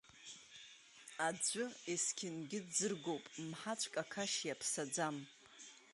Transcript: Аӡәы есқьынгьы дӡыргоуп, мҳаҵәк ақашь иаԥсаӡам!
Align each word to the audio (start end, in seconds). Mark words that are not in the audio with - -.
Аӡәы 1.27 1.65
есқьынгьы 1.91 2.59
дӡыргоуп, 2.67 3.23
мҳаҵәк 3.47 3.93
ақашь 4.03 4.37
иаԥсаӡам! 4.47 5.17